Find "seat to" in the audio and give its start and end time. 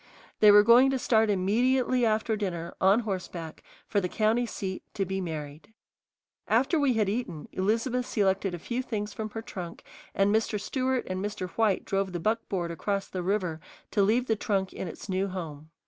4.47-5.05